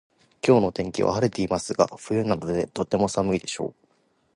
[0.41, 3.87] 今日の天気は晴れてますが冬なのでとても寒いでしょう